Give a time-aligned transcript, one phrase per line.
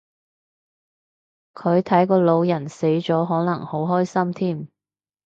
[1.53, 4.67] 佢睇個老人死咗可能好開心添